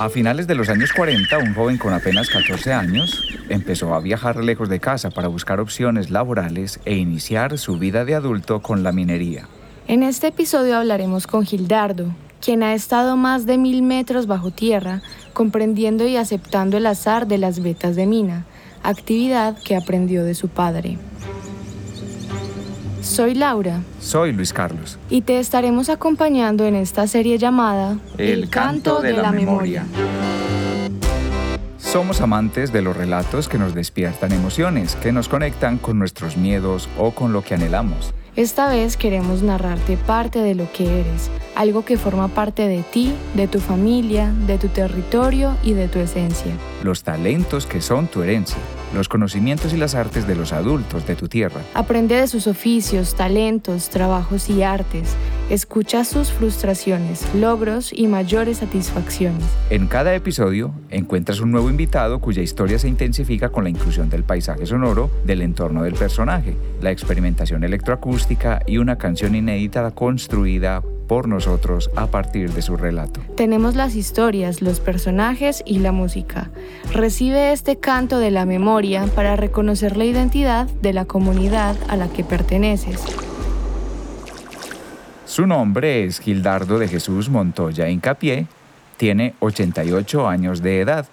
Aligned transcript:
A 0.00 0.08
finales 0.08 0.46
de 0.46 0.54
los 0.54 0.70
años 0.70 0.94
40, 0.94 1.36
un 1.36 1.52
joven 1.52 1.76
con 1.76 1.92
apenas 1.92 2.30
14 2.30 2.72
años 2.72 3.22
empezó 3.50 3.92
a 3.92 4.00
viajar 4.00 4.42
lejos 4.42 4.70
de 4.70 4.80
casa 4.80 5.10
para 5.10 5.28
buscar 5.28 5.60
opciones 5.60 6.08
laborales 6.08 6.80
e 6.86 6.96
iniciar 6.96 7.58
su 7.58 7.78
vida 7.78 8.06
de 8.06 8.14
adulto 8.14 8.62
con 8.62 8.82
la 8.82 8.92
minería. 8.92 9.46
En 9.88 10.02
este 10.02 10.28
episodio 10.28 10.78
hablaremos 10.78 11.26
con 11.26 11.44
Gildardo, 11.44 12.14
quien 12.40 12.62
ha 12.62 12.72
estado 12.72 13.18
más 13.18 13.44
de 13.44 13.58
mil 13.58 13.82
metros 13.82 14.26
bajo 14.26 14.50
tierra, 14.50 15.02
comprendiendo 15.34 16.06
y 16.06 16.16
aceptando 16.16 16.78
el 16.78 16.86
azar 16.86 17.26
de 17.26 17.36
las 17.36 17.60
vetas 17.60 17.94
de 17.94 18.06
mina, 18.06 18.46
actividad 18.82 19.58
que 19.62 19.76
aprendió 19.76 20.24
de 20.24 20.34
su 20.34 20.48
padre. 20.48 20.96
Soy 23.02 23.34
Laura. 23.34 23.80
Soy 23.98 24.32
Luis 24.32 24.52
Carlos. 24.52 24.98
Y 25.08 25.22
te 25.22 25.38
estaremos 25.38 25.88
acompañando 25.88 26.66
en 26.66 26.74
esta 26.74 27.06
serie 27.06 27.38
llamada 27.38 27.96
El, 28.18 28.50
canto, 28.50 29.00
de, 29.00 29.14
la, 29.14 29.32
memoria. 29.32 29.86
Somos 31.78 32.20
amantes 32.20 32.72
de 32.72 32.82
los 32.82 32.96
relatos 32.96 33.48
que 33.48 33.58
nos 33.58 33.74
despiertan 33.74 34.32
emociones, 34.32 34.96
que 34.96 35.12
nos 35.12 35.28
conectan 35.28 35.78
con 35.78 35.98
nuestros 35.98 36.36
miedos 36.36 36.88
o 36.98 37.12
con 37.12 37.32
lo 37.32 37.42
que 37.42 37.54
anhelamos. 37.54 38.12
Esta 38.36 38.68
vez 38.68 38.96
queremos 38.96 39.42
narrarte 39.42 39.96
parte 39.96 40.40
de 40.40 40.54
lo 40.54 40.70
que 40.72 41.00
eres, 41.00 41.30
algo 41.56 41.84
que 41.84 41.96
forma 41.96 42.28
parte 42.28 42.68
de 42.68 42.82
ti, 42.82 43.12
de 43.34 43.48
tu 43.48 43.60
familia, 43.60 44.30
de 44.46 44.58
tu 44.58 44.68
territorio 44.68 45.56
y 45.64 45.72
de 45.72 45.88
tu 45.88 45.98
esencia. 45.98 46.52
Los 46.84 47.02
talentos 47.02 47.66
que 47.66 47.80
son 47.80 48.06
tu 48.06 48.22
herencia 48.22 48.58
los 48.94 49.08
conocimientos 49.08 49.72
y 49.72 49.76
las 49.76 49.94
artes 49.94 50.26
de 50.26 50.34
los 50.34 50.52
adultos 50.52 51.06
de 51.06 51.16
tu 51.16 51.28
tierra. 51.28 51.60
Aprende 51.74 52.16
de 52.16 52.26
sus 52.26 52.46
oficios, 52.46 53.14
talentos, 53.14 53.88
trabajos 53.88 54.48
y 54.50 54.62
artes. 54.62 55.16
Escucha 55.48 56.04
sus 56.04 56.30
frustraciones, 56.30 57.26
logros 57.34 57.92
y 57.92 58.06
mayores 58.06 58.58
satisfacciones. 58.58 59.44
En 59.68 59.86
cada 59.86 60.14
episodio 60.14 60.72
encuentras 60.90 61.40
un 61.40 61.50
nuevo 61.50 61.70
invitado 61.70 62.20
cuya 62.20 62.42
historia 62.42 62.78
se 62.78 62.88
intensifica 62.88 63.48
con 63.48 63.64
la 63.64 63.70
inclusión 63.70 64.10
del 64.10 64.24
paisaje 64.24 64.66
sonoro 64.66 65.10
del 65.24 65.42
entorno 65.42 65.82
del 65.82 65.94
personaje, 65.94 66.56
la 66.80 66.90
experimentación 66.90 67.64
electroacústica 67.64 68.62
y 68.66 68.78
una 68.78 68.96
canción 68.96 69.34
inédita 69.34 69.90
construida 69.90 70.82
por 71.10 71.26
nosotros 71.26 71.90
a 71.96 72.06
partir 72.06 72.52
de 72.52 72.62
su 72.62 72.76
relato. 72.76 73.20
Tenemos 73.36 73.74
las 73.74 73.96
historias, 73.96 74.62
los 74.62 74.78
personajes 74.78 75.60
y 75.66 75.80
la 75.80 75.90
música. 75.90 76.50
Recibe 76.92 77.50
este 77.50 77.80
canto 77.80 78.20
de 78.20 78.30
la 78.30 78.46
memoria 78.46 79.06
para 79.16 79.34
reconocer 79.34 79.96
la 79.96 80.04
identidad 80.04 80.68
de 80.68 80.92
la 80.92 81.06
comunidad 81.06 81.74
a 81.88 81.96
la 81.96 82.06
que 82.06 82.22
perteneces. 82.22 83.02
Su 85.24 85.48
nombre 85.48 86.04
es 86.04 86.20
Gildardo 86.20 86.78
de 86.78 86.86
Jesús 86.86 87.28
Montoya 87.28 87.88
Incapié, 87.88 88.46
tiene 88.96 89.34
88 89.40 90.28
años 90.28 90.62
de 90.62 90.80
edad 90.80 91.08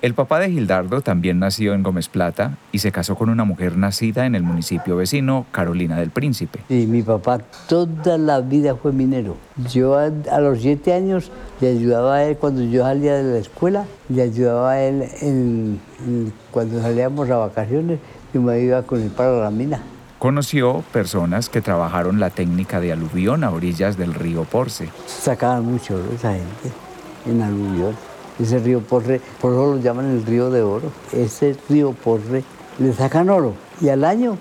el 0.00 0.14
papá 0.14 0.38
de 0.38 0.48
Gildardo 0.48 1.00
también 1.00 1.40
nació 1.40 1.74
en 1.74 1.82
Gómez 1.82 2.08
Plata 2.08 2.56
y 2.70 2.78
se 2.78 2.92
casó 2.92 3.16
con 3.16 3.30
una 3.30 3.42
mujer 3.42 3.76
nacida 3.76 4.26
en 4.26 4.36
el 4.36 4.44
municipio 4.44 4.94
vecino, 4.94 5.46
Carolina 5.50 5.96
del 5.96 6.10
Príncipe. 6.10 6.60
Y 6.68 6.86
mi 6.86 7.02
papá 7.02 7.40
toda 7.66 8.16
la 8.16 8.40
vida 8.40 8.76
fue 8.76 8.92
minero. 8.92 9.36
Yo 9.68 9.98
a, 9.98 10.38
los 10.38 10.60
siete 10.60 10.92
años 10.92 11.32
le 11.60 11.70
ayudaba 11.70 12.16
a 12.16 12.24
él 12.24 12.36
cuando 12.36 12.62
yo 12.62 12.84
salía 12.84 13.14
de 13.16 13.32
la 13.32 13.38
escuela, 13.38 13.86
le 14.08 14.22
ayudaba 14.22 14.70
a 14.70 14.82
él 14.82 15.80
cuando 16.52 16.80
salíamos 16.80 17.28
a 17.30 17.36
vacaciones 17.38 17.98
y 18.32 18.38
me 18.38 18.60
iba 18.60 18.82
con 18.84 19.02
él 19.02 19.10
para 19.10 19.40
la 19.40 19.50
mina. 19.50 19.82
Conoció 20.20 20.84
personas 20.92 21.48
que 21.48 21.60
trabajaron 21.60 22.20
la 22.20 22.30
técnica 22.30 22.78
de 22.78 22.92
aluvión 22.92 23.42
a 23.42 23.50
orillas 23.50 23.96
del 23.96 24.14
río 24.14 24.44
Porce. 24.44 24.90
Sacaban 25.06 25.64
mucho 25.64 26.00
esa 26.14 26.34
gente 26.34 26.70
en 27.26 27.42
aluvión 27.42 27.96
ese 28.38 28.58
río 28.58 28.80
Porre, 28.80 29.20
por 29.40 29.52
eso 29.52 29.74
lo 29.74 29.80
llaman 29.80 30.06
el 30.06 30.24
río 30.24 30.50
de 30.50 30.62
oro. 30.62 30.90
Ese 31.12 31.56
río 31.68 31.92
Porre 31.92 32.44
le 32.78 32.92
sacan 32.92 33.30
oro 33.30 33.54
y 33.80 33.88
al 33.88 34.04
año 34.04 34.36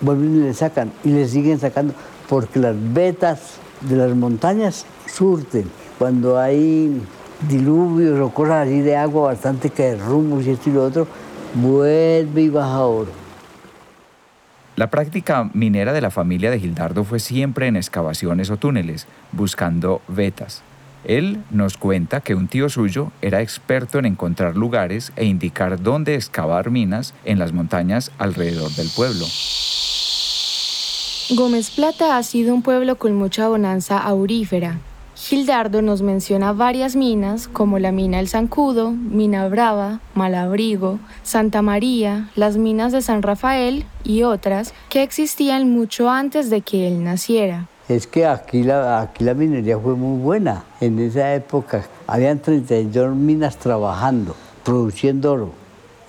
vuelven 0.00 0.36
y 0.36 0.44
le 0.44 0.54
sacan 0.54 0.92
y 1.04 1.10
le 1.10 1.26
siguen 1.26 1.58
sacando 1.60 1.94
porque 2.28 2.58
las 2.58 2.74
vetas 2.92 3.58
de 3.80 3.96
las 3.96 4.14
montañas 4.14 4.86
surten. 5.06 5.64
Cuando 5.98 6.38
hay 6.38 7.00
diluvios 7.48 8.18
o 8.20 8.30
cosas 8.30 8.66
así 8.66 8.80
de 8.80 8.96
agua 8.96 9.28
bastante 9.28 9.70
que 9.70 9.82
derrumbos 9.82 10.44
y 10.46 10.50
esto 10.50 10.70
y 10.70 10.72
lo 10.72 10.84
otro, 10.84 11.06
vuelve 11.54 12.42
y 12.42 12.48
baja 12.48 12.84
oro. 12.84 13.10
La 14.74 14.88
práctica 14.88 15.50
minera 15.52 15.92
de 15.92 16.00
la 16.00 16.10
familia 16.10 16.50
de 16.50 16.58
Gildardo 16.58 17.04
fue 17.04 17.20
siempre 17.20 17.66
en 17.66 17.76
excavaciones 17.76 18.50
o 18.50 18.56
túneles, 18.56 19.06
buscando 19.30 20.00
vetas. 20.08 20.62
Él 21.04 21.42
nos 21.50 21.76
cuenta 21.76 22.20
que 22.20 22.34
un 22.34 22.48
tío 22.48 22.68
suyo 22.68 23.10
era 23.22 23.40
experto 23.40 23.98
en 23.98 24.06
encontrar 24.06 24.56
lugares 24.56 25.12
e 25.16 25.24
indicar 25.24 25.82
dónde 25.82 26.14
excavar 26.14 26.70
minas 26.70 27.14
en 27.24 27.38
las 27.38 27.52
montañas 27.52 28.12
alrededor 28.18 28.70
del 28.72 28.88
pueblo. 28.94 29.24
Gómez 31.30 31.70
Plata 31.70 32.16
ha 32.16 32.22
sido 32.22 32.54
un 32.54 32.62
pueblo 32.62 32.96
con 32.96 33.14
mucha 33.14 33.48
bonanza 33.48 33.98
aurífera. 33.98 34.78
Gildardo 35.14 35.82
nos 35.82 36.02
menciona 36.02 36.52
varias 36.52 36.96
minas 36.96 37.46
como 37.46 37.78
la 37.78 37.92
mina 37.92 38.18
El 38.18 38.28
Zancudo, 38.28 38.90
Mina 38.90 39.46
Brava, 39.48 40.00
Malabrigo, 40.14 40.98
Santa 41.22 41.62
María, 41.62 42.28
las 42.34 42.56
minas 42.56 42.92
de 42.92 43.02
San 43.02 43.22
Rafael 43.22 43.84
y 44.04 44.22
otras 44.22 44.74
que 44.88 45.02
existían 45.02 45.70
mucho 45.70 46.10
antes 46.10 46.50
de 46.50 46.60
que 46.60 46.88
él 46.88 47.04
naciera 47.04 47.68
es 47.96 48.06
que 48.06 48.26
aquí 48.26 48.62
la, 48.62 49.00
aquí 49.00 49.24
la 49.24 49.34
minería 49.34 49.78
fue 49.78 49.94
muy 49.94 50.20
buena. 50.20 50.64
En 50.80 50.98
esa 50.98 51.34
época 51.34 51.84
habían 52.06 52.38
32 52.38 53.14
minas 53.14 53.58
trabajando, 53.58 54.34
produciendo 54.64 55.32
oro. 55.32 55.50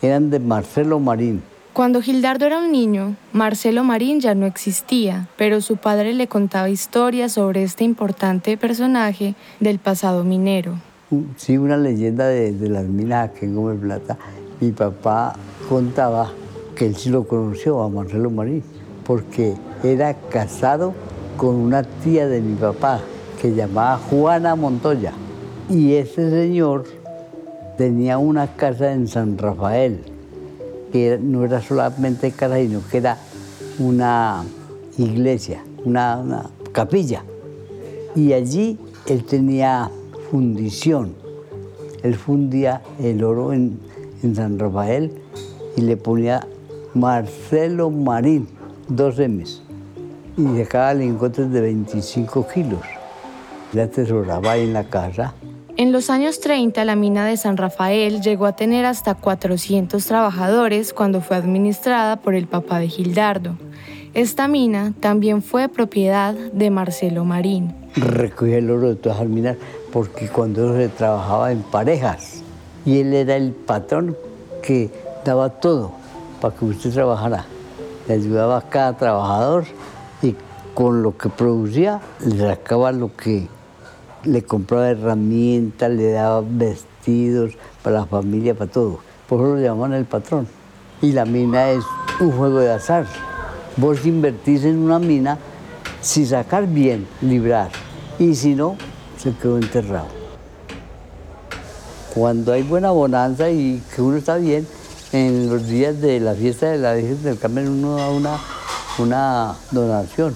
Eran 0.01 0.29
de 0.29 0.39
Marcelo 0.39 0.99
Marín. 0.99 1.43
Cuando 1.73 2.01
Gildardo 2.01 2.45
era 2.45 2.59
un 2.59 2.71
niño, 2.71 3.15
Marcelo 3.33 3.83
Marín 3.83 4.19
ya 4.21 4.35
no 4.35 4.45
existía, 4.45 5.27
pero 5.37 5.59
su 5.59 5.77
padre 5.77 6.13
le 6.13 6.27
contaba 6.27 6.69
historias 6.69 7.33
sobre 7.33 7.63
este 7.63 7.83
importante 7.83 8.57
personaje 8.57 9.35
del 9.59 9.79
pasado 9.79 10.23
minero. 10.23 10.75
Sí, 11.35 11.57
una 11.57 11.77
leyenda 11.77 12.27
de, 12.27 12.53
de 12.53 12.69
las 12.69 12.85
minas 12.85 13.29
aquí 13.29 13.45
en 13.45 13.55
Gómez 13.55 13.79
Plata. 13.79 14.17
Mi 14.61 14.71
papá 14.71 15.35
contaba 15.67 16.31
que 16.75 16.85
él 16.85 16.95
sí 16.95 17.09
lo 17.09 17.27
conoció 17.27 17.81
a 17.81 17.89
Marcelo 17.89 18.29
Marín, 18.29 18.63
porque 19.03 19.55
era 19.83 20.13
casado 20.13 20.93
con 21.37 21.55
una 21.55 21.83
tía 21.83 22.27
de 22.27 22.41
mi 22.41 22.55
papá 22.55 23.01
que 23.41 23.53
llamaba 23.53 23.97
Juana 23.97 24.55
Montoya. 24.55 25.13
Y 25.69 25.93
ese 25.93 26.29
señor 26.29 26.85
tenía 27.77 28.17
una 28.17 28.47
casa 28.47 28.93
en 28.93 29.07
San 29.07 29.37
Rafael, 29.37 29.99
que 30.91 31.19
no 31.21 31.43
era 31.43 31.61
solamente 31.61 32.31
casa, 32.31 32.57
sino 32.57 32.81
que 32.89 32.97
era 32.97 33.17
una 33.79 34.43
iglesia, 34.97 35.63
una, 35.85 36.49
capilla. 36.71 37.23
Y 38.15 38.33
allí 38.33 38.79
él 39.07 39.23
tenía 39.23 39.89
fundición. 40.29 41.13
Él 42.03 42.15
fundía 42.15 42.81
el 42.99 43.23
oro 43.23 43.53
en, 43.53 43.79
en 44.21 44.35
San 44.35 44.59
Rafael 44.59 45.11
y 45.77 45.81
le 45.81 45.97
ponía 45.97 46.45
Marcelo 46.93 47.89
Marín, 47.89 48.47
dos 48.87 49.19
M's 49.19 49.62
y 50.37 50.43
dejaba 50.43 50.93
lingotes 50.93 51.51
de 51.51 51.61
25 51.61 52.47
kilos. 52.47 52.81
La 53.73 53.83
atesoraba 53.83 54.51
ahí 54.51 54.63
en 54.63 54.73
la 54.73 54.83
casa. 54.85 55.33
En 55.75 55.91
los 55.91 56.11
años 56.11 56.39
30, 56.39 56.85
la 56.85 56.95
mina 56.95 57.25
de 57.25 57.35
San 57.35 57.57
Rafael 57.57 58.21
llegó 58.21 58.45
a 58.45 58.55
tener 58.55 58.85
hasta 58.85 59.15
400 59.15 60.05
trabajadores 60.05 60.93
cuando 60.93 61.21
fue 61.21 61.35
administrada 61.35 62.17
por 62.17 62.35
el 62.35 62.45
papá 62.45 62.77
de 62.79 62.89
Gildardo. 62.89 63.55
Esta 64.13 64.47
mina 64.47 64.93
también 64.99 65.41
fue 65.41 65.69
propiedad 65.69 66.35
de 66.35 66.69
Marcelo 66.69 67.25
Marín. 67.25 67.73
Recogía 67.95 68.59
el 68.59 68.69
oro 68.69 68.89
de 68.89 68.95
todas 68.95 69.19
las 69.19 69.27
minas 69.27 69.57
porque 69.91 70.27
cuando 70.27 70.75
se 70.75 70.89
trabajaba 70.89 71.51
en 71.51 71.63
parejas 71.63 72.43
y 72.85 72.99
él 72.99 73.13
era 73.13 73.35
el 73.35 73.53
patrón 73.53 74.15
que 74.61 74.91
daba 75.25 75.49
todo 75.49 75.91
para 76.39 76.55
que 76.55 76.65
usted 76.65 76.91
trabajara. 76.91 77.45
Le 78.07 78.13
ayudaba 78.13 78.59
a 78.59 78.69
cada 78.69 78.95
trabajador 78.95 79.65
con 80.73 81.03
lo 81.03 81.17
que 81.17 81.29
producía 81.29 82.01
le 82.25 82.37
sacaba 82.37 82.91
lo 82.91 83.15
que 83.15 83.47
le 84.23 84.43
compraba 84.43 84.89
herramientas, 84.89 85.91
le 85.91 86.11
daba 86.11 86.41
vestidos 86.45 87.53
para 87.81 87.99
la 87.99 88.05
familia, 88.05 88.55
para 88.55 88.71
todo. 88.71 88.99
Por 89.27 89.41
eso 89.41 89.55
lo 89.55 89.61
llamaban 89.61 89.93
el 89.93 90.05
patrón. 90.05 90.47
Y 91.01 91.11
la 91.11 91.25
mina 91.25 91.71
es 91.71 91.83
un 92.19 92.31
juego 92.31 92.59
de 92.59 92.71
azar. 92.71 93.05
Vos 93.75 94.05
invertís 94.05 94.63
en 94.63 94.77
una 94.77 94.99
mina, 94.99 95.37
si 96.01 96.25
sacar 96.25 96.67
bien, 96.67 97.05
librar. 97.21 97.69
Y 98.17 98.35
si 98.35 98.55
no, 98.55 98.77
se 99.17 99.33
quedó 99.33 99.57
enterrado. 99.57 100.07
Cuando 102.13 102.53
hay 102.53 102.63
buena 102.63 102.91
bonanza 102.91 103.49
y 103.49 103.81
que 103.93 104.01
uno 104.01 104.17
está 104.17 104.37
bien, 104.37 104.65
en 105.11 105.49
los 105.49 105.67
días 105.67 105.99
de 105.99 106.19
la 106.19 106.33
fiesta 106.33 106.67
de 106.67 106.77
la 106.77 106.93
Virgen 106.93 107.23
del 107.23 107.37
Carmen 107.37 107.67
uno 107.67 107.95
da 107.97 108.09
una 108.09 108.37
una 108.99 109.55
donación. 109.71 110.35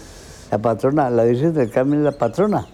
La 0.51 0.57
patrona, 0.57 1.09
la 1.09 1.25
Virgen 1.25 1.53
del 1.53 1.69
Carmen 1.69 1.99
es 1.99 2.05
la 2.05 2.11
patrona. 2.11 2.65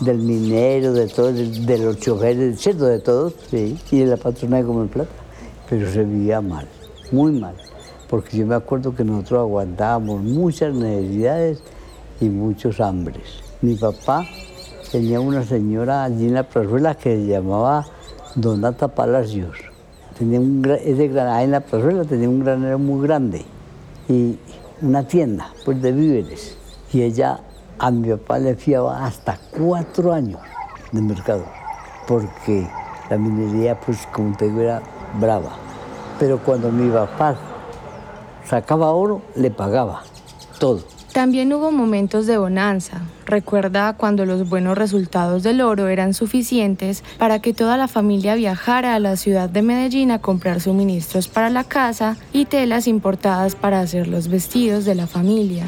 del 0.00 0.18
minero, 0.18 0.92
de 0.92 1.06
todos, 1.06 1.34
de 1.34 1.78
los 1.78 1.98
choferes, 1.98 2.60
¿cierto? 2.60 2.84
De 2.84 2.98
todos, 2.98 3.32
sí, 3.50 3.78
y 3.90 4.00
de 4.00 4.06
la 4.06 4.16
patrona 4.18 4.58
de 4.58 4.62
Gómez 4.62 4.90
Plata. 4.90 5.10
Pero 5.70 5.90
se 5.90 6.04
vivía 6.04 6.42
mal, 6.42 6.68
muy 7.12 7.32
mal, 7.32 7.54
porque 8.08 8.36
yo 8.36 8.46
me 8.46 8.54
acuerdo 8.54 8.94
que 8.94 9.04
nosotros 9.04 9.40
aguantábamos 9.40 10.20
muchas 10.22 10.74
necesidades 10.74 11.62
y 12.20 12.28
muchos 12.28 12.78
hambres. 12.80 13.22
Mi 13.62 13.74
papá 13.74 14.26
tenía 14.92 15.18
una 15.18 15.42
señora 15.44 16.04
allí 16.04 16.26
en 16.26 16.34
la 16.34 16.42
plazuela 16.42 16.94
que 16.94 17.16
se 17.16 17.26
llamaba 17.26 17.86
Donata 18.34 18.88
Palacios. 18.88 19.56
Tenía 20.18 20.40
un, 20.40 20.62
ese 20.84 21.06
en 21.06 21.50
la 21.50 21.60
plazuela 21.60 22.04
tenía 22.04 22.28
un 22.28 22.44
granero 22.44 22.78
muy 22.78 23.06
grande 23.06 23.44
y 24.08 24.38
una 24.82 25.06
tienda 25.06 25.52
pues, 25.64 25.80
de 25.80 25.92
víveres. 25.92 26.56
Y 26.92 27.02
ella 27.02 27.40
a 27.78 27.90
mi 27.90 28.08
papá 28.10 28.38
le 28.38 28.54
fiaba 28.54 29.04
hasta 29.04 29.38
cuatro 29.56 30.12
años 30.12 30.40
de 30.92 31.02
mercado, 31.02 31.44
porque 32.06 32.66
la 33.10 33.18
minería, 33.18 33.78
pues 33.78 34.06
como 34.12 34.36
te 34.36 34.46
digo, 34.46 34.60
era 34.60 34.82
brava. 35.20 35.52
Pero 36.18 36.38
cuando 36.38 36.70
mi 36.70 36.90
papá 36.90 37.36
sacaba 38.44 38.90
oro, 38.92 39.22
le 39.34 39.50
pagaba 39.50 40.02
todo. 40.58 40.82
También 41.12 41.50
hubo 41.54 41.72
momentos 41.72 42.26
de 42.26 42.36
bonanza. 42.36 43.00
Recuerda 43.24 43.94
cuando 43.94 44.26
los 44.26 44.48
buenos 44.50 44.76
resultados 44.76 45.42
del 45.42 45.62
oro 45.62 45.88
eran 45.88 46.12
suficientes 46.12 47.02
para 47.16 47.38
que 47.38 47.54
toda 47.54 47.78
la 47.78 47.88
familia 47.88 48.34
viajara 48.34 48.94
a 48.94 49.00
la 49.00 49.16
ciudad 49.16 49.48
de 49.48 49.62
Medellín 49.62 50.10
a 50.10 50.20
comprar 50.20 50.60
suministros 50.60 51.28
para 51.28 51.48
la 51.48 51.64
casa 51.64 52.18
y 52.34 52.44
telas 52.44 52.86
importadas 52.86 53.54
para 53.54 53.80
hacer 53.80 54.08
los 54.08 54.28
vestidos 54.28 54.84
de 54.84 54.94
la 54.94 55.06
familia. 55.06 55.64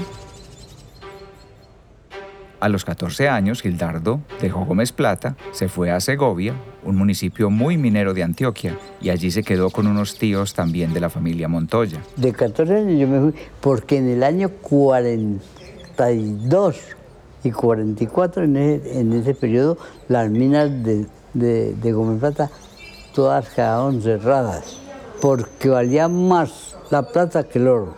A 2.61 2.69
los 2.69 2.85
14 2.85 3.29
años, 3.29 3.63
Gildardo 3.63 4.19
dejó 4.41 4.65
Gómez 4.65 4.91
Plata, 4.91 5.37
se 5.53 5.69
fue 5.69 5.93
a 5.93 6.01
Segovia, 6.01 6.55
un 6.83 6.97
municipio 6.97 7.51
muy 7.51 7.79
minero 7.79 8.15
de 8.15 8.25
Antioquia, 8.25 8.77
y 9.01 9.11
allí 9.11 9.31
se 9.31 9.45
quedó 9.45 9.71
con 9.71 9.87
unos 9.87 10.19
tíos 10.19 10.55
también 10.55 10.93
de 10.93 10.99
la 10.99 11.09
familia 11.09 11.47
Montoya. 11.47 12.03
De 12.17 12.33
14 12.33 12.75
años 12.75 12.99
yo 12.99 13.07
me 13.07 13.21
fui, 13.21 13.33
porque 13.61 13.99
en 13.99 14.09
el 14.09 14.25
año 14.25 14.49
42 14.49 16.77
y 17.45 17.53
44, 17.53 18.43
en 18.43 18.57
ese, 18.57 19.01
en 19.01 19.13
ese 19.13 19.35
periodo, 19.35 19.79
las 20.09 20.29
minas 20.29 20.69
de, 20.83 21.07
de, 21.35 21.75
de 21.75 21.93
Gómez 21.93 22.19
Plata 22.19 22.51
todas 23.15 23.51
quedaron 23.51 24.03
cerradas, 24.03 24.81
porque 25.21 25.69
valía 25.69 26.09
más 26.09 26.75
la 26.91 27.03
plata 27.03 27.45
que 27.45 27.61
el 27.61 27.69
oro. 27.69 27.95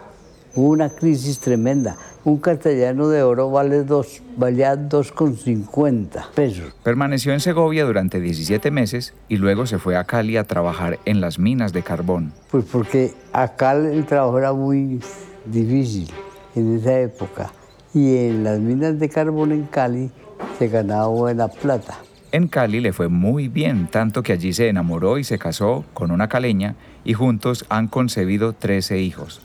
Hubo 0.55 0.69
una 0.69 0.91
crisis 0.91 1.39
tremenda 1.39 1.97
un 2.25 2.39
castellano 2.39 3.09
de 3.09 3.23
oro 3.23 3.51
vale 3.51 3.85
dos, 3.85 4.23
valía 4.37 4.77
2,50 4.77 6.31
pesos. 6.35 6.75
Permaneció 6.83 7.33
en 7.33 7.41
Segovia 7.41 7.85
durante 7.85 8.21
17 8.21 8.71
meses 8.71 9.15
y 9.29 9.37
luego 9.37 9.67
se 9.67 9.79
fue 9.79 9.97
a 9.97 10.05
Cali 10.05 10.37
a 10.37 10.45
trabajar 10.45 10.99
en 11.05 11.21
las 11.21 11.39
minas 11.39 11.73
de 11.73 11.83
carbón. 11.83 12.33
Pues 12.51 12.65
porque 12.71 13.15
acá 13.33 13.73
el 13.73 14.05
trabajo 14.07 14.39
era 14.39 14.53
muy 14.53 15.01
difícil 15.47 16.11
en 16.55 16.77
esa 16.77 17.01
época 17.01 17.53
y 17.95 18.17
en 18.17 18.45
las 18.45 18.59
minas 18.61 18.99
de 18.99 19.09
carbón 19.09 19.53
en 19.53 19.65
Cali 19.65 20.11
se 20.59 20.69
ganaba 20.69 21.07
buena 21.07 21.49
plata. 21.49 21.99
En 22.33 22.47
Cali 22.47 22.81
le 22.81 22.93
fue 22.93 23.09
muy 23.09 23.49
bien, 23.49 23.89
tanto 23.89 24.23
que 24.23 24.33
allí 24.33 24.53
se 24.53 24.69
enamoró 24.69 25.19
y 25.19 25.25
se 25.25 25.39
casó 25.39 25.85
con 25.95 26.13
una 26.13 26.29
caleña 26.29 26.77
y 27.05 27.15
juntos 27.15 27.65
han 27.69 27.89
concebido 27.89 28.53
13 28.53 29.01
hijos. 29.01 29.41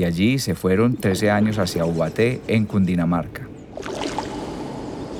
De 0.00 0.06
allí 0.06 0.38
se 0.38 0.54
fueron 0.54 0.96
13 0.96 1.30
años 1.30 1.58
hacia 1.58 1.84
Ubaté, 1.84 2.40
en 2.48 2.64
Cundinamarca. 2.64 3.46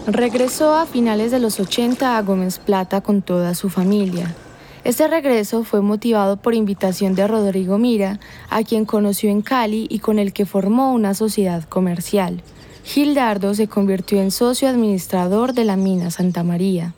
Regresó 0.07 0.75
a 0.75 0.87
finales 0.87 1.31
de 1.31 1.39
los 1.39 1.61
80 1.61 2.17
a 2.17 2.23
Gómez 2.23 2.59
Plata 2.59 3.03
con 3.03 3.21
toda 3.21 3.55
su 3.55 3.69
familia. 3.69 4.35
Este 4.83 5.07
regreso 5.07 5.65
fue 5.65 5.83
motivado 5.83 6.39
por 6.39 6.55
invitación 6.55 7.15
de 7.15 7.29
Rodrigo 7.29 7.77
Mira, 7.77 8.21
a 8.49 8.63
quien 8.63 8.87
conoció 8.87 9.29
en 9.29 9.43
Cali 9.43 9.87
y 9.91 9.99
con 9.99 10.19
el 10.19 10.33
que 10.33 10.47
formó 10.47 10.95
una 10.95 11.13
sociedad 11.13 11.65
comercial. 11.65 12.43
Gildardo 12.83 13.53
se 13.53 13.69
convirtió 13.69 14.23
en 14.23 14.31
socio 14.31 14.67
administrador 14.67 15.53
de 15.53 15.67
la 15.67 15.77
mina 15.77 16.11
Santa 16.11 16.43
María. 16.43 16.95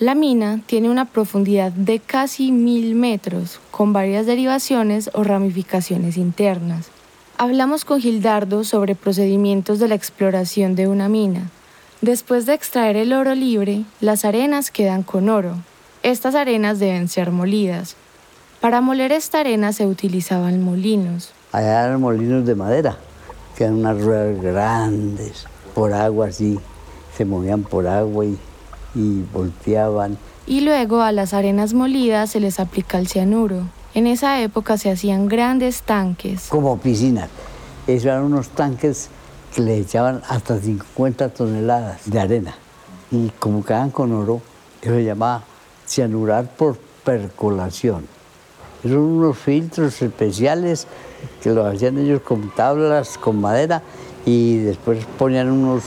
La 0.00 0.16
mina 0.16 0.60
tiene 0.66 0.90
una 0.90 1.04
profundidad 1.04 1.70
de 1.70 2.00
casi 2.00 2.50
mil 2.50 2.96
metros, 2.96 3.60
con 3.70 3.92
varias 3.92 4.26
derivaciones 4.26 5.08
o 5.14 5.22
ramificaciones 5.22 6.16
internas. 6.16 6.88
Hablamos 7.38 7.84
con 7.84 8.00
Gildardo 8.00 8.64
sobre 8.64 8.96
procedimientos 8.96 9.78
de 9.78 9.86
la 9.86 9.94
exploración 9.94 10.74
de 10.74 10.88
una 10.88 11.08
mina. 11.08 11.48
Después 12.00 12.44
de 12.44 12.54
extraer 12.54 12.96
el 12.96 13.12
oro 13.12 13.36
libre, 13.36 13.84
las 14.00 14.24
arenas 14.24 14.72
quedan 14.72 15.04
con 15.04 15.28
oro. 15.28 15.58
Estas 16.02 16.34
arenas 16.34 16.80
deben 16.80 17.06
ser 17.06 17.30
molidas. 17.30 17.94
Para 18.60 18.80
moler 18.80 19.12
esta 19.12 19.38
arena 19.38 19.72
se 19.72 19.86
utilizaban 19.86 20.60
molinos. 20.60 21.30
Allá 21.52 21.84
eran 21.84 22.00
molinos 22.00 22.44
de 22.44 22.56
madera, 22.56 22.96
que 23.56 23.62
eran 23.62 23.76
unas 23.76 24.02
ruedas 24.02 24.42
grandes, 24.42 25.46
por 25.72 25.92
agua 25.92 26.26
así, 26.26 26.58
se 27.16 27.24
movían 27.24 27.62
por 27.62 27.86
agua 27.86 28.24
y 28.24 28.36
y 28.94 29.22
volteaban. 29.32 30.18
Y 30.46 30.60
luego 30.60 31.00
a 31.00 31.12
las 31.12 31.34
arenas 31.34 31.74
molidas 31.74 32.30
se 32.30 32.40
les 32.40 32.60
aplica 32.60 32.98
el 32.98 33.08
cianuro. 33.08 33.62
En 33.94 34.06
esa 34.06 34.40
época 34.42 34.76
se 34.76 34.90
hacían 34.90 35.28
grandes 35.28 35.82
tanques. 35.82 36.48
Como 36.48 36.78
piscinas. 36.78 37.30
Esos 37.86 38.06
eran 38.06 38.24
unos 38.24 38.48
tanques 38.48 39.08
que 39.54 39.62
le 39.62 39.78
echaban 39.78 40.22
hasta 40.28 40.58
50 40.58 41.28
toneladas 41.28 42.10
de 42.10 42.20
arena. 42.20 42.54
Y 43.10 43.30
como 43.38 43.64
quedaban 43.64 43.90
con 43.90 44.12
oro, 44.12 44.40
eso 44.82 44.94
se 44.94 45.04
llamaba 45.04 45.44
cianurar 45.86 46.46
por 46.56 46.76
percolación. 47.04 48.06
Eran 48.82 48.98
unos 48.98 49.38
filtros 49.38 50.02
especiales 50.02 50.86
que 51.42 51.50
lo 51.50 51.64
hacían 51.64 51.98
ellos 51.98 52.20
con 52.22 52.50
tablas, 52.54 53.16
con 53.16 53.40
madera, 53.40 53.82
y 54.26 54.58
después 54.58 55.04
ponían 55.18 55.50
unos 55.50 55.84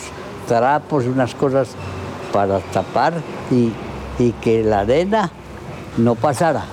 trapos 0.48 1.06
y 1.06 1.07
unas 1.07 1.36
cosas 1.36 1.69
para 2.38 2.60
tapar 2.60 3.16
y, 3.50 3.74
que 4.44 4.63
la 4.63 4.81
arena 4.81 5.31
no 5.98 6.13
pasara. 6.13 6.66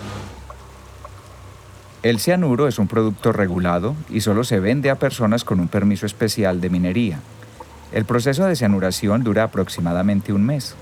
El 2.03 2.21
cianuro 2.21 2.69
es 2.69 2.79
un 2.79 2.87
producto 2.87 3.33
regulado 3.33 3.95
y 4.11 4.21
solo 4.21 4.45
se 4.45 4.61
vende 4.61 4.91
a 4.91 4.97
personas 4.97 5.43
con 5.43 5.61
un 5.61 5.69
permiso 5.69 6.05
especial 6.05 6.61
de 6.61 6.69
minería. 6.69 7.21
El 7.93 8.05
proceso 8.05 8.45
de 8.45 8.57
cianuración 8.57 9.25
dura 9.25 9.45
aproximadamente 9.45 10.35
un 10.35 10.45
mes. 10.45 10.75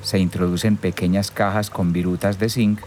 Se 0.00 0.18
introducen 0.18 0.78
pequeñas 0.78 1.30
cajas 1.30 1.68
con 1.68 1.92
virutas 1.92 2.38
de 2.38 2.48
zinc 2.48 2.80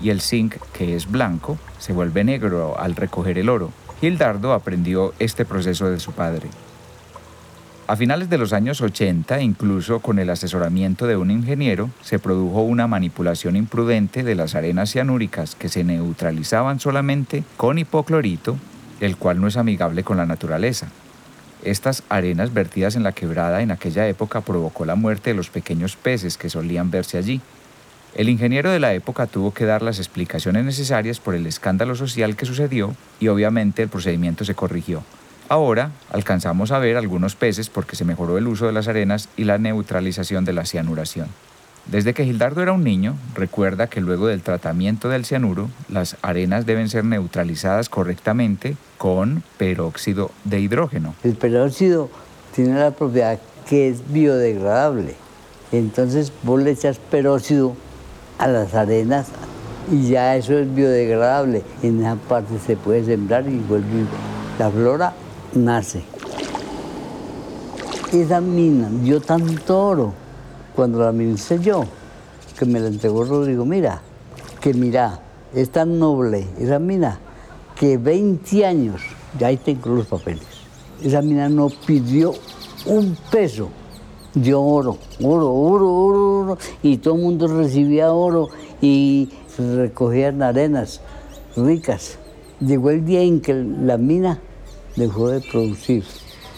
y 0.00 0.10
el 0.10 0.20
zinc, 0.20 0.54
que 0.72 0.94
es 0.94 1.10
blanco, 1.10 1.58
se 1.80 1.92
vuelve 1.92 2.22
negro 2.22 2.78
al 2.78 2.94
recoger 2.94 3.38
el 3.38 3.48
oro. 3.48 3.72
Gildardo 4.00 4.52
aprendió 4.52 5.14
este 5.18 5.44
proceso 5.44 5.90
de 5.90 5.98
su 5.98 6.12
padre. 6.12 6.48
A 7.88 7.96
finales 7.96 8.30
de 8.30 8.38
los 8.38 8.52
años 8.52 8.80
80, 8.80 9.40
incluso 9.40 9.98
con 9.98 10.20
el 10.20 10.30
asesoramiento 10.30 11.08
de 11.08 11.16
un 11.16 11.32
ingeniero, 11.32 11.90
se 12.00 12.20
produjo 12.20 12.62
una 12.62 12.86
manipulación 12.86 13.56
imprudente 13.56 14.22
de 14.22 14.36
las 14.36 14.54
arenas 14.54 14.92
cianúricas 14.92 15.56
que 15.56 15.68
se 15.68 15.82
neutralizaban 15.82 16.78
solamente 16.78 17.42
con 17.56 17.78
hipoclorito, 17.78 18.56
el 19.00 19.16
cual 19.16 19.40
no 19.40 19.48
es 19.48 19.56
amigable 19.56 20.04
con 20.04 20.16
la 20.16 20.26
naturaleza. 20.26 20.88
Estas 21.64 22.04
arenas 22.08 22.54
vertidas 22.54 22.94
en 22.94 23.02
la 23.02 23.12
quebrada 23.12 23.62
en 23.62 23.72
aquella 23.72 24.06
época 24.06 24.42
provocó 24.42 24.84
la 24.84 24.94
muerte 24.94 25.30
de 25.30 25.36
los 25.36 25.50
pequeños 25.50 25.96
peces 25.96 26.38
que 26.38 26.50
solían 26.50 26.92
verse 26.92 27.18
allí. 27.18 27.40
El 28.14 28.28
ingeniero 28.28 28.70
de 28.70 28.78
la 28.78 28.94
época 28.94 29.26
tuvo 29.26 29.52
que 29.52 29.64
dar 29.64 29.82
las 29.82 29.98
explicaciones 29.98 30.64
necesarias 30.64 31.18
por 31.18 31.34
el 31.34 31.46
escándalo 31.46 31.96
social 31.96 32.36
que 32.36 32.46
sucedió 32.46 32.94
y 33.18 33.26
obviamente 33.26 33.82
el 33.82 33.88
procedimiento 33.88 34.44
se 34.44 34.54
corrigió. 34.54 35.02
Ahora 35.48 35.90
alcanzamos 36.10 36.72
a 36.72 36.78
ver 36.78 36.96
algunos 36.96 37.36
peces 37.36 37.68
porque 37.68 37.96
se 37.96 38.04
mejoró 38.04 38.38
el 38.38 38.46
uso 38.46 38.66
de 38.66 38.72
las 38.72 38.88
arenas 38.88 39.28
y 39.36 39.44
la 39.44 39.58
neutralización 39.58 40.44
de 40.44 40.52
la 40.52 40.64
cianuración. 40.64 41.28
Desde 41.86 42.14
que 42.14 42.24
Gildardo 42.24 42.62
era 42.62 42.72
un 42.72 42.84
niño, 42.84 43.16
recuerda 43.34 43.88
que 43.88 44.00
luego 44.00 44.28
del 44.28 44.42
tratamiento 44.42 45.08
del 45.08 45.24
cianuro, 45.24 45.68
las 45.88 46.16
arenas 46.22 46.64
deben 46.64 46.88
ser 46.88 47.04
neutralizadas 47.04 47.88
correctamente 47.88 48.76
con 48.98 49.42
peróxido 49.58 50.30
de 50.44 50.60
hidrógeno. 50.60 51.14
El 51.24 51.34
peróxido 51.34 52.08
tiene 52.54 52.78
la 52.78 52.92
propiedad 52.92 53.38
que 53.68 53.88
es 53.88 54.12
biodegradable. 54.12 55.16
Entonces 55.72 56.32
vos 56.44 56.62
le 56.62 56.70
echas 56.70 56.98
peróxido 56.98 57.74
a 58.38 58.46
las 58.46 58.74
arenas 58.74 59.28
y 59.90 60.08
ya 60.08 60.36
eso 60.36 60.56
es 60.58 60.72
biodegradable. 60.72 61.64
En 61.82 62.00
esa 62.00 62.14
parte 62.14 62.58
se 62.64 62.76
puede 62.76 63.04
sembrar 63.04 63.48
y 63.48 63.58
vuelve 63.58 64.04
la 64.58 64.70
flora 64.70 65.14
nace. 65.54 66.02
Esa 68.12 68.40
mina 68.40 68.90
dio 69.02 69.20
tanto 69.20 69.86
oro 69.86 70.12
cuando 70.74 70.98
la 70.98 71.12
ministré 71.12 71.58
yo, 71.60 71.84
que 72.58 72.66
me 72.66 72.80
la 72.80 72.88
entregó 72.88 73.24
Rodrigo, 73.24 73.64
mira, 73.64 74.00
que 74.60 74.74
mira, 74.74 75.20
es 75.54 75.70
tan 75.70 75.98
noble 75.98 76.46
esa 76.58 76.78
mina 76.78 77.18
que 77.74 77.96
20 77.98 78.66
años, 78.66 79.00
ya 79.38 79.48
ahí 79.48 79.56
tengo 79.56 79.90
los 79.90 80.06
papeles, 80.06 80.46
esa 81.02 81.22
mina 81.22 81.48
no 81.48 81.68
pidió 81.86 82.34
un 82.86 83.16
peso 83.30 83.68
dio 84.34 84.62
oro, 84.62 84.96
oro, 85.22 85.52
oro, 85.52 85.94
oro, 85.94 86.38
oro, 86.38 86.58
y 86.82 86.98
todo 86.98 87.14
el 87.16 87.22
mundo 87.22 87.46
recibía 87.48 88.12
oro 88.12 88.48
y 88.80 89.28
recogían 89.58 90.42
arenas 90.42 91.00
ricas. 91.56 92.18
Llegó 92.60 92.90
el 92.90 93.04
día 93.04 93.20
en 93.20 93.40
que 93.40 93.54
la 93.54 93.98
mina 93.98 94.40
dejó 94.96 95.28
de 95.28 95.40
producir. 95.40 96.04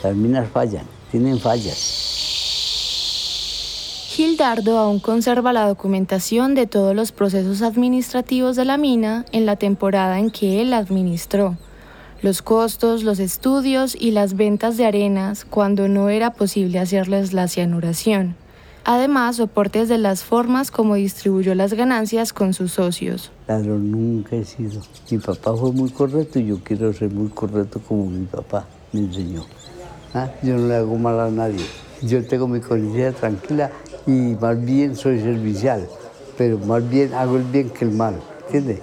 Las 0.02 0.14
minas 0.14 0.48
fallan, 0.50 0.86
tienen 1.10 1.38
fallas. 1.38 2.12
Gildardo 4.08 4.78
aún 4.78 5.00
conserva 5.00 5.52
la 5.52 5.66
documentación 5.66 6.54
de 6.54 6.66
todos 6.66 6.94
los 6.94 7.10
procesos 7.10 7.62
administrativos 7.62 8.54
de 8.54 8.64
la 8.64 8.76
mina 8.76 9.24
en 9.32 9.44
la 9.44 9.56
temporada 9.56 10.18
en 10.18 10.30
que 10.30 10.62
él 10.62 10.72
administró 10.72 11.56
los 12.24 12.40
costos, 12.40 13.02
los 13.02 13.18
estudios 13.18 13.94
y 13.94 14.12
las 14.12 14.34
ventas 14.34 14.78
de 14.78 14.86
arenas 14.86 15.44
cuando 15.44 15.88
no 15.88 16.08
era 16.08 16.32
posible 16.32 16.78
hacerles 16.78 17.34
la 17.34 17.48
cianuración. 17.48 18.34
Además, 18.86 19.36
soportes 19.36 19.88
de 19.88 19.96
las 19.96 20.24
formas 20.24 20.70
como 20.70 20.96
distribuyó 20.96 21.54
las 21.54 21.72
ganancias 21.72 22.34
con 22.34 22.52
sus 22.52 22.72
socios. 22.72 23.30
Ladrón 23.48 23.90
nunca 23.90 24.36
he 24.36 24.44
sido. 24.44 24.82
Mi 25.10 25.16
papá 25.16 25.56
fue 25.56 25.72
muy 25.72 25.88
correcto 25.88 26.38
y 26.38 26.48
yo 26.48 26.58
quiero 26.62 26.92
ser 26.92 27.10
muy 27.10 27.30
correcto 27.30 27.80
como 27.80 28.04
mi 28.04 28.26
papá 28.26 28.66
me 28.92 29.00
enseñó. 29.00 29.46
¿Ah? 30.12 30.28
Yo 30.42 30.58
no 30.58 30.68
le 30.68 30.74
hago 30.74 30.96
mal 30.96 31.18
a 31.18 31.30
nadie. 31.30 31.64
Yo 32.02 32.26
tengo 32.26 32.46
mi 32.46 32.60
conciencia 32.60 33.12
tranquila 33.12 33.70
y 34.06 34.36
más 34.38 34.62
bien 34.62 34.94
soy 34.96 35.18
servicial, 35.18 35.88
pero 36.36 36.58
más 36.58 36.86
bien 36.86 37.14
hago 37.14 37.38
el 37.38 37.44
bien 37.44 37.70
que 37.70 37.86
el 37.86 37.90
mal. 37.90 38.20
¿Entiendes? 38.46 38.80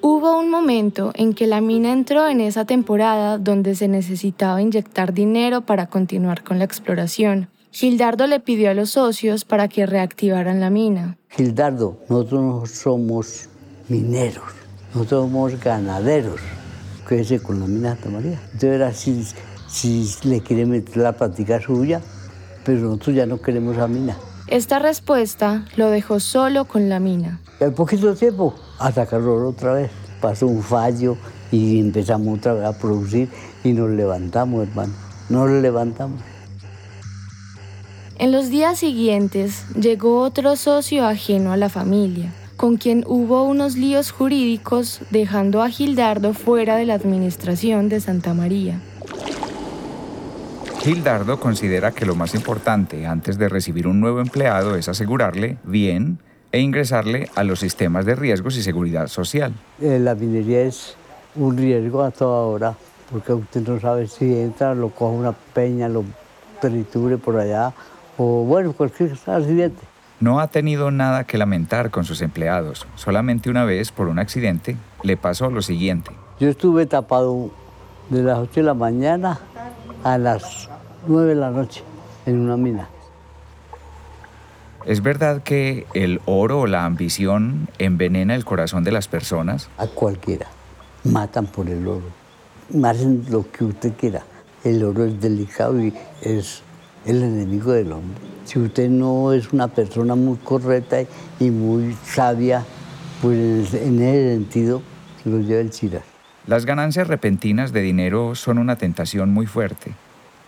Hubo 0.00 0.38
un 0.38 0.50
momento 0.50 1.12
en 1.14 1.32
que 1.32 1.46
la 1.46 1.60
mina 1.60 1.92
entró 1.92 2.26
en 2.26 2.40
esa 2.40 2.64
temporada 2.64 3.38
donde 3.38 3.76
se 3.76 3.86
necesitaba 3.86 4.60
inyectar 4.60 5.12
dinero 5.12 5.60
para 5.60 5.86
continuar 5.86 6.42
con 6.42 6.58
la 6.58 6.64
exploración. 6.64 7.48
Gildardo 7.78 8.26
le 8.26 8.40
pidió 8.40 8.70
a 8.70 8.72
los 8.72 8.92
socios 8.92 9.44
para 9.44 9.68
que 9.68 9.84
reactivaran 9.84 10.60
la 10.60 10.70
mina. 10.70 11.18
Gildardo, 11.28 11.98
nosotros 12.08 12.42
no 12.42 12.64
somos 12.64 13.50
mineros, 13.90 14.44
nosotros 14.94 15.24
somos 15.26 15.60
ganaderos. 15.62 16.40
Quédese 17.06 17.38
con 17.42 17.60
la 17.60 17.66
mina 17.66 17.90
Santa 17.90 18.08
María. 18.08 18.40
Entonces 18.54 19.34
si, 19.68 20.06
si 20.06 20.26
le 20.26 20.40
quiere 20.40 20.64
meter 20.64 20.96
la 20.96 21.12
práctica 21.12 21.60
suya, 21.60 22.00
pero 22.64 22.80
nosotros 22.80 23.14
ya 23.14 23.26
no 23.26 23.42
queremos 23.42 23.76
la 23.76 23.88
mina. 23.88 24.16
Esta 24.46 24.78
respuesta 24.78 25.66
lo 25.76 25.90
dejó 25.90 26.18
solo 26.18 26.64
con 26.64 26.88
la 26.88 26.98
mina. 26.98 27.42
Al 27.60 27.74
poquito 27.74 28.14
tiempo, 28.14 28.54
a 28.78 28.90
sacarlo 28.90 29.46
otra 29.46 29.74
vez. 29.74 29.90
Pasó 30.22 30.46
un 30.46 30.62
fallo 30.62 31.18
y 31.52 31.78
empezamos 31.78 32.38
otra 32.38 32.54
vez 32.54 32.64
a 32.64 32.72
producir 32.78 33.28
y 33.64 33.74
nos 33.74 33.90
levantamos, 33.90 34.66
hermano. 34.66 34.94
Nos 35.28 35.50
levantamos. 35.50 36.35
En 38.18 38.32
los 38.32 38.48
días 38.48 38.78
siguientes 38.78 39.66
llegó 39.74 40.20
otro 40.20 40.56
socio 40.56 41.06
ajeno 41.06 41.52
a 41.52 41.58
la 41.58 41.68
familia, 41.68 42.32
con 42.56 42.78
quien 42.78 43.04
hubo 43.06 43.42
unos 43.42 43.76
líos 43.76 44.10
jurídicos 44.10 45.02
dejando 45.10 45.62
a 45.62 45.68
Gildardo 45.68 46.32
fuera 46.32 46.76
de 46.76 46.86
la 46.86 46.94
administración 46.94 47.90
de 47.90 48.00
Santa 48.00 48.32
María. 48.32 48.80
Gildardo 50.80 51.38
considera 51.38 51.92
que 51.92 52.06
lo 52.06 52.14
más 52.14 52.34
importante 52.34 53.06
antes 53.06 53.36
de 53.36 53.50
recibir 53.50 53.86
un 53.86 54.00
nuevo 54.00 54.20
empleado 54.20 54.76
es 54.76 54.88
asegurarle 54.88 55.58
bien 55.64 56.18
e 56.52 56.60
ingresarle 56.60 57.28
a 57.34 57.44
los 57.44 57.60
sistemas 57.60 58.06
de 58.06 58.14
riesgos 58.14 58.56
y 58.56 58.62
seguridad 58.62 59.08
social. 59.08 59.52
Eh, 59.78 59.98
la 59.98 60.14
minería 60.14 60.62
es 60.62 60.94
un 61.34 61.58
riesgo 61.58 62.02
a 62.02 62.10
toda 62.12 62.46
hora, 62.46 62.74
porque 63.10 63.34
usted 63.34 63.60
no 63.68 63.78
sabe 63.78 64.06
si 64.06 64.24
entra, 64.24 64.74
lo 64.74 64.88
coge 64.88 65.16
una 65.16 65.32
peña, 65.32 65.86
lo 65.90 66.02
triture 66.60 67.18
por 67.18 67.36
allá, 67.36 67.74
o 68.18 68.44
bueno, 68.44 68.72
cualquier 68.72 69.12
accidente. 69.12 69.82
No 70.18 70.40
ha 70.40 70.46
tenido 70.48 70.90
nada 70.90 71.24
que 71.24 71.36
lamentar 71.36 71.90
con 71.90 72.04
sus 72.04 72.22
empleados. 72.22 72.86
Solamente 72.94 73.50
una 73.50 73.64
vez, 73.64 73.92
por 73.92 74.08
un 74.08 74.18
accidente, 74.18 74.76
le 75.02 75.16
pasó 75.16 75.50
lo 75.50 75.60
siguiente. 75.60 76.10
Yo 76.40 76.48
estuve 76.48 76.86
tapado 76.86 77.50
de 78.08 78.22
las 78.22 78.38
8 78.38 78.60
de 78.60 78.62
la 78.62 78.74
mañana 78.74 79.40
a 80.04 80.16
las 80.16 80.70
9 81.06 81.28
de 81.28 81.34
la 81.34 81.50
noche 81.50 81.82
en 82.24 82.40
una 82.40 82.56
mina. 82.56 82.88
¿Es 84.86 85.02
verdad 85.02 85.42
que 85.42 85.86
el 85.94 86.20
oro 86.26 86.60
o 86.60 86.66
la 86.66 86.84
ambición 86.84 87.68
envenena 87.78 88.34
el 88.34 88.44
corazón 88.44 88.84
de 88.84 88.92
las 88.92 89.08
personas? 89.08 89.68
A 89.78 89.88
cualquiera. 89.88 90.46
Matan 91.04 91.46
por 91.46 91.68
el 91.68 91.86
oro. 91.86 92.06
Hacen 92.84 93.24
lo 93.28 93.50
que 93.50 93.64
usted 93.64 93.94
quiera. 93.98 94.22
El 94.62 94.84
oro 94.84 95.04
es 95.04 95.20
delicado 95.20 95.80
y 95.82 95.92
es 96.22 96.62
el 97.06 97.22
enemigo 97.22 97.72
del 97.72 97.92
hombre. 97.92 98.18
Si 98.44 98.58
usted 98.58 98.88
no 98.88 99.32
es 99.32 99.52
una 99.52 99.68
persona 99.68 100.14
muy 100.14 100.36
correcta 100.36 100.98
y 101.40 101.50
muy 101.50 101.96
sabia, 102.04 102.64
pues 103.22 103.74
en 103.74 104.02
ese 104.02 104.34
sentido 104.34 104.82
se 105.22 105.30
lo 105.30 105.38
lleva 105.38 105.60
el 105.60 105.70
chirar. 105.70 106.02
Las 106.46 106.64
ganancias 106.64 107.08
repentinas 107.08 107.72
de 107.72 107.80
dinero 107.80 108.34
son 108.34 108.58
una 108.58 108.76
tentación 108.76 109.32
muy 109.32 109.46
fuerte. 109.46 109.92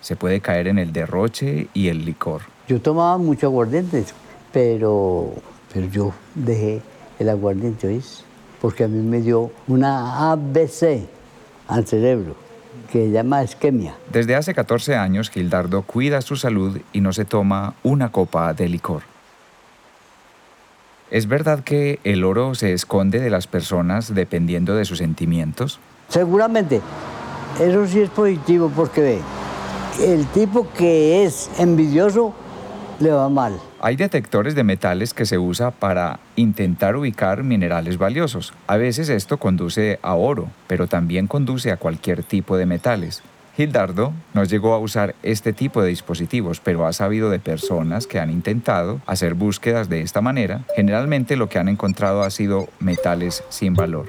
Se 0.00 0.14
puede 0.14 0.40
caer 0.40 0.68
en 0.68 0.78
el 0.78 0.92
derroche 0.92 1.68
y 1.74 1.88
el 1.88 2.04
licor. 2.04 2.42
Yo 2.68 2.80
tomaba 2.80 3.18
mucho 3.18 3.46
aguardiente, 3.46 4.04
pero, 4.52 5.32
pero 5.72 5.88
yo 5.88 6.12
dejé 6.34 6.82
el 7.18 7.28
aguardiente, 7.28 7.88
¿oís? 7.88 8.22
Porque 8.60 8.84
a 8.84 8.88
mí 8.88 9.00
me 9.00 9.20
dio 9.20 9.50
una 9.66 10.30
ABC 10.30 11.08
al 11.66 11.86
cerebro 11.86 12.47
que 12.90 13.06
se 13.06 13.10
llama 13.10 13.42
isquemia. 13.42 13.94
Desde 14.12 14.34
hace 14.34 14.54
14 14.54 14.96
años, 14.96 15.30
Gildardo 15.30 15.82
cuida 15.82 16.20
su 16.22 16.36
salud 16.36 16.78
y 16.92 17.00
no 17.00 17.12
se 17.12 17.24
toma 17.24 17.74
una 17.82 18.10
copa 18.10 18.52
de 18.54 18.68
licor. 18.68 19.02
¿Es 21.10 21.26
verdad 21.26 21.64
que 21.64 22.00
el 22.04 22.24
oro 22.24 22.54
se 22.54 22.74
esconde 22.74 23.18
de 23.18 23.30
las 23.30 23.46
personas 23.46 24.14
dependiendo 24.14 24.74
de 24.74 24.84
sus 24.84 24.98
sentimientos? 24.98 25.80
Seguramente. 26.08 26.82
Eso 27.60 27.86
sí 27.86 28.00
es 28.00 28.10
positivo 28.10 28.70
porque 28.74 29.00
ve, 29.00 29.20
el 30.04 30.26
tipo 30.26 30.68
que 30.76 31.24
es 31.24 31.50
envidioso 31.58 32.34
le 33.00 33.10
va 33.10 33.28
mal. 33.28 33.58
Hay 33.80 33.94
detectores 33.94 34.56
de 34.56 34.64
metales 34.64 35.14
que 35.14 35.24
se 35.24 35.38
usa 35.38 35.70
para 35.70 36.18
intentar 36.34 36.96
ubicar 36.96 37.44
minerales 37.44 37.96
valiosos. 37.96 38.52
A 38.66 38.76
veces 38.76 39.08
esto 39.08 39.36
conduce 39.36 40.00
a 40.02 40.14
oro, 40.14 40.48
pero 40.66 40.88
también 40.88 41.28
conduce 41.28 41.70
a 41.70 41.76
cualquier 41.76 42.24
tipo 42.24 42.56
de 42.56 42.66
metales. 42.66 43.22
Gildardo 43.56 44.12
no 44.34 44.42
llegó 44.42 44.74
a 44.74 44.78
usar 44.78 45.14
este 45.22 45.52
tipo 45.52 45.80
de 45.80 45.90
dispositivos, 45.90 46.58
pero 46.58 46.86
ha 46.86 46.92
sabido 46.92 47.30
de 47.30 47.38
personas 47.38 48.08
que 48.08 48.18
han 48.18 48.30
intentado 48.30 49.00
hacer 49.06 49.34
búsquedas 49.34 49.88
de 49.88 50.02
esta 50.02 50.20
manera. 50.20 50.64
Generalmente 50.74 51.36
lo 51.36 51.48
que 51.48 51.60
han 51.60 51.68
encontrado 51.68 52.24
ha 52.24 52.30
sido 52.30 52.68
metales 52.80 53.44
sin 53.48 53.74
valor. 53.74 54.06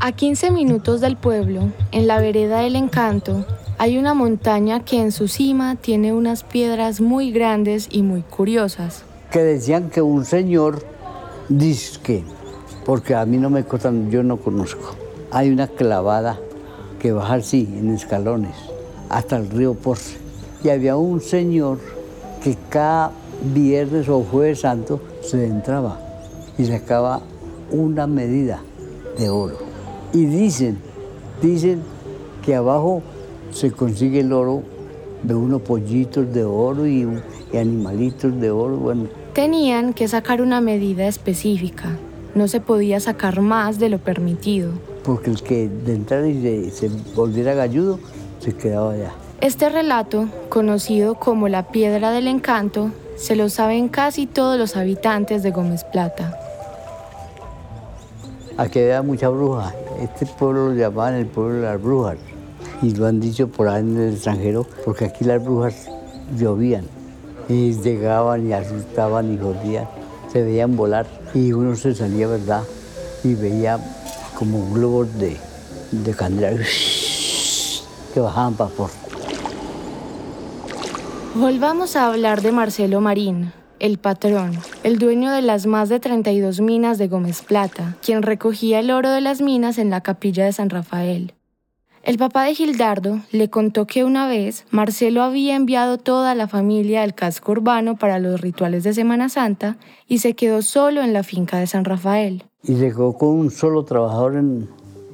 A 0.00 0.12
15 0.12 0.50
minutos 0.50 1.00
del 1.00 1.16
pueblo, 1.16 1.70
en 1.90 2.06
la 2.06 2.20
vereda 2.20 2.60
del 2.60 2.76
Encanto, 2.76 3.46
hay 3.82 3.98
una 3.98 4.14
montaña 4.14 4.84
que 4.84 5.00
en 5.00 5.10
su 5.10 5.26
cima 5.26 5.74
tiene 5.74 6.12
unas 6.12 6.44
piedras 6.44 7.00
muy 7.00 7.32
grandes 7.32 7.88
y 7.90 8.04
muy 8.04 8.22
curiosas. 8.22 9.02
Que 9.32 9.40
decían 9.40 9.90
que 9.90 10.00
un 10.00 10.24
señor 10.24 10.84
disque, 11.48 12.22
porque 12.84 13.16
a 13.16 13.26
mí 13.26 13.38
no 13.38 13.50
me 13.50 13.64
contan, 13.64 14.08
yo 14.08 14.22
no 14.22 14.36
conozco. 14.36 14.94
Hay 15.32 15.50
una 15.50 15.66
clavada 15.66 16.38
que 17.00 17.10
bajar 17.10 17.40
así, 17.40 17.68
en 17.76 17.92
escalones, 17.92 18.54
hasta 19.08 19.36
el 19.36 19.50
río 19.50 19.74
Porce. 19.74 20.16
Y 20.62 20.68
había 20.68 20.94
un 20.94 21.20
señor 21.20 21.80
que 22.40 22.56
cada 22.68 23.10
viernes 23.52 24.08
o 24.08 24.20
jueves 24.22 24.60
santo 24.60 25.00
se 25.22 25.44
entraba 25.44 25.98
y 26.56 26.66
sacaba 26.66 27.20
una 27.72 28.06
medida 28.06 28.60
de 29.18 29.28
oro. 29.28 29.58
Y 30.12 30.26
dicen, 30.26 30.78
dicen 31.42 31.82
que 32.44 32.54
abajo 32.54 33.02
se 33.52 33.70
consigue 33.70 34.20
el 34.20 34.32
oro 34.32 34.62
de 35.22 35.34
unos 35.34 35.62
pollitos 35.62 36.32
de 36.32 36.44
oro 36.44 36.86
y, 36.86 37.06
y 37.52 37.56
animalitos 37.56 38.40
de 38.40 38.50
oro. 38.50 38.76
Bueno. 38.76 39.08
Tenían 39.34 39.94
que 39.94 40.08
sacar 40.08 40.42
una 40.42 40.60
medida 40.60 41.06
específica. 41.06 41.96
No 42.34 42.48
se 42.48 42.60
podía 42.60 42.98
sacar 42.98 43.40
más 43.40 43.78
de 43.78 43.90
lo 43.90 43.98
permitido 43.98 44.72
porque 45.04 45.30
el 45.30 45.42
que 45.42 45.68
de 45.68 45.94
entrar 45.94 46.24
y 46.26 46.70
se, 46.70 46.88
volviera 47.14 47.54
galludo 47.54 47.98
se 48.40 48.54
quedaba 48.54 48.92
allá. 48.92 49.12
Este 49.40 49.68
relato, 49.68 50.28
conocido 50.48 51.16
como 51.16 51.48
la 51.48 51.68
Piedra 51.68 52.10
del 52.10 52.28
Encanto, 52.28 52.90
se 53.16 53.36
lo 53.36 53.48
saben 53.48 53.88
casi 53.88 54.26
todos 54.26 54.58
los 54.58 54.76
habitantes 54.76 55.42
de 55.42 55.50
Gómez 55.50 55.84
Plata. 55.84 56.38
Aquí 58.56 58.78
había 58.78 59.02
mucha 59.02 59.28
bruja. 59.28 59.74
Este 60.00 60.26
pueblo 60.26 60.68
lo 60.68 60.74
llamaban 60.74 61.14
el 61.14 61.26
pueblo 61.26 61.56
de 61.56 61.62
las 61.62 61.82
brujas. 61.82 62.16
Y 62.82 62.94
lo 62.94 63.06
han 63.06 63.20
dicho 63.20 63.46
por 63.48 63.68
ahí 63.68 63.80
en 63.80 63.96
el 63.96 64.14
extranjero, 64.14 64.66
porque 64.84 65.04
aquí 65.04 65.24
las 65.24 65.42
brujas 65.42 65.88
llovían. 66.36 66.84
Y 67.48 67.72
llegaban 67.74 68.48
y 68.48 68.52
asustaban 68.52 69.32
y 69.32 69.38
jodían. 69.38 69.88
Se 70.32 70.42
veían 70.42 70.76
volar. 70.76 71.06
Y 71.32 71.52
uno 71.52 71.76
se 71.76 71.94
salía, 71.94 72.26
¿verdad? 72.26 72.64
Y 73.22 73.34
veía 73.34 73.78
como 74.36 74.72
globos 74.72 75.16
de, 75.18 75.36
de 75.92 76.14
candela 76.14 76.50
que 78.14 78.20
bajaban 78.20 78.54
para 78.54 78.70
por. 78.70 78.90
Volvamos 81.34 81.96
a 81.96 82.08
hablar 82.08 82.42
de 82.42 82.52
Marcelo 82.52 83.00
Marín, 83.00 83.52
el 83.78 83.98
patrón, 83.98 84.58
el 84.82 84.98
dueño 84.98 85.30
de 85.30 85.40
las 85.40 85.64
más 85.64 85.88
de 85.88 85.98
32 85.98 86.60
minas 86.60 86.98
de 86.98 87.08
Gómez 87.08 87.40
Plata, 87.40 87.96
quien 88.04 88.22
recogía 88.22 88.80
el 88.80 88.90
oro 88.90 89.10
de 89.10 89.22
las 89.22 89.40
minas 89.40 89.78
en 89.78 89.88
la 89.88 90.02
capilla 90.02 90.44
de 90.44 90.52
San 90.52 90.68
Rafael. 90.68 91.32
El 92.04 92.18
papá 92.18 92.46
de 92.46 92.54
Gildardo 92.56 93.20
le 93.30 93.48
contó 93.48 93.86
que 93.86 94.02
una 94.02 94.26
vez 94.26 94.64
Marcelo 94.72 95.22
había 95.22 95.54
enviado 95.54 95.98
toda 95.98 96.34
la 96.34 96.48
familia 96.48 97.04
al 97.04 97.14
casco 97.14 97.52
urbano 97.52 97.96
para 97.96 98.18
los 98.18 98.40
rituales 98.40 98.82
de 98.82 98.92
Semana 98.92 99.28
Santa 99.28 99.76
y 100.08 100.18
se 100.18 100.34
quedó 100.34 100.62
solo 100.62 101.00
en 101.02 101.12
la 101.12 101.22
finca 101.22 101.58
de 101.58 101.68
San 101.68 101.84
Rafael. 101.84 102.42
Y 102.64 102.74
quedó 102.74 103.12
con 103.12 103.28
un 103.28 103.50
solo 103.52 103.84
trabajador 103.84 104.42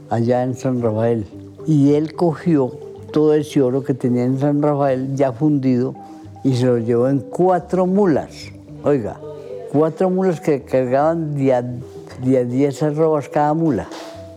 allá 0.08 0.42
en 0.42 0.54
San 0.54 0.80
Rafael. 0.80 1.26
Y 1.66 1.92
él 1.92 2.14
cogió 2.14 2.72
todo 3.12 3.34
ese 3.34 3.60
oro 3.60 3.84
que 3.84 3.92
tenía 3.92 4.24
en 4.24 4.38
San 4.38 4.62
Rafael 4.62 5.14
ya 5.14 5.32
fundido 5.32 5.94
y 6.42 6.56
se 6.56 6.64
lo 6.64 6.78
llevó 6.78 7.10
en 7.10 7.20
cuatro 7.20 7.84
mulas. 7.84 8.50
Oiga, 8.82 9.20
cuatro 9.70 10.08
mulas 10.08 10.40
que 10.40 10.62
cargaban 10.62 11.34
día, 11.34 11.62
día 12.22 12.44
10 12.44 12.82
arrobas 12.82 13.28
cada 13.28 13.52
mula. 13.52 13.88